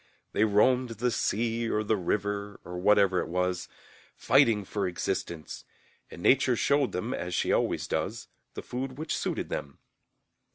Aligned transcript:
They 0.31 0.45
roamed 0.45 0.97
the 0.97 1.11
sea 1.11 1.69
or 1.69 1.83
the 1.83 1.95
river, 1.95 2.59
or 2.65 2.79
whatever 2.79 3.19
it 3.19 3.27
was, 3.27 3.69
fighting 4.15 4.65
for 4.65 4.87
existence, 4.87 5.63
and 6.09 6.23
Nature 6.23 6.55
showed 6.55 6.91
them, 6.91 7.13
as 7.13 7.35
she 7.35 7.51
always 7.53 7.87
does, 7.87 8.27
the 8.55 8.63
food 8.63 8.97
which 8.97 9.15
suited 9.15 9.49
them. 9.49 9.77